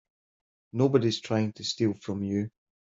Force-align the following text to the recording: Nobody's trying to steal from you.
Nobody's 0.73 1.21
trying 1.21 1.53
to 1.53 1.63
steal 1.63 1.93
from 1.93 2.23
you. 2.23 2.49